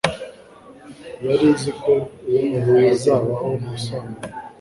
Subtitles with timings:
[1.25, 1.93] yari izi ko
[2.67, 4.19] hazabaho ubusambanyi